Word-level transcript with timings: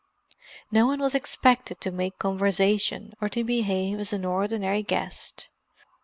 No 0.71 0.87
one 0.87 0.99
was 0.99 1.13
expected 1.13 1.79
to 1.81 1.91
make 1.91 2.17
conversation 2.17 3.13
or 3.21 3.29
to 3.29 3.43
behave 3.43 3.99
as 3.99 4.11
an 4.11 4.25
ordinary 4.25 4.81
guest. 4.81 5.49